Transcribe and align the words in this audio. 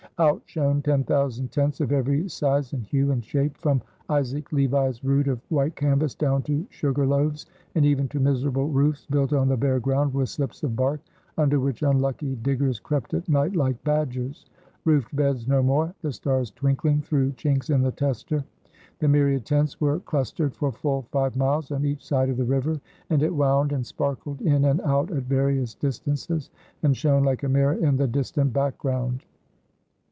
Out 0.19 0.43
shone 0.45 0.83
ten 0.83 1.03
thousand 1.03 1.51
tents 1.51 1.81
of 1.81 1.91
every 1.91 2.27
size 2.29 2.73
and 2.73 2.83
hue 2.85 3.11
and 3.11 3.25
shape, 3.25 3.57
from 3.57 3.81
Isaac 4.07 4.51
Levi's 4.51 5.03
rood 5.03 5.27
of 5.27 5.39
white 5.49 5.75
canvas 5.75 6.13
down 6.13 6.43
to 6.43 6.63
sugar 6.69 7.07
loaves, 7.07 7.47
and 7.73 7.83
even 7.87 8.07
to 8.09 8.19
miserable 8.19 8.67
roofs 8.69 9.07
built 9.07 9.33
on 9.33 9.47
the 9.47 9.57
bare 9.57 9.79
ground 9.79 10.13
with 10.13 10.29
slips 10.29 10.61
of 10.61 10.75
bark, 10.75 10.99
under 11.39 11.59
which 11.59 11.81
unlucky 11.81 12.35
diggers 12.35 12.79
crept 12.79 13.15
at 13.15 13.27
night 13.29 13.55
like 13.55 13.83
badgers 13.83 14.45
roofed 14.85 15.15
beds 15.15 15.47
no 15.47 15.63
more 15.63 15.95
the 16.03 16.11
stars 16.11 16.51
twinkling 16.51 17.01
through 17.01 17.31
chinks 17.31 17.71
in 17.73 17.81
the 17.81 17.91
tester. 17.91 18.43
The 18.99 19.07
myriad 19.07 19.43
tents 19.45 19.81
were 19.81 20.01
clustered 20.01 20.53
for 20.53 20.71
full 20.71 21.01
five 21.11 21.35
miles 21.35 21.71
on 21.71 21.83
each 21.83 22.05
side 22.05 22.29
of 22.29 22.37
the 22.37 22.45
river, 22.45 22.79
and 23.09 23.23
it 23.23 23.33
wound 23.33 23.71
and 23.71 23.83
sparkled 23.83 24.41
in 24.41 24.65
and 24.65 24.81
out 24.81 25.09
at 25.09 25.23
various 25.23 25.73
distances, 25.73 26.51
and 26.83 26.95
shone 26.95 27.23
like 27.23 27.41
a 27.41 27.49
mirror 27.49 27.73
in 27.73 27.97
the 27.97 28.07
distant 28.07 28.53
background. 28.53 29.25